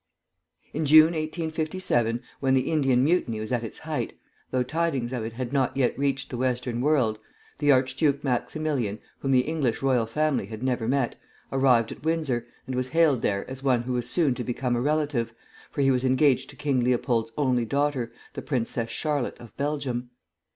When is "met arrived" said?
10.87-11.91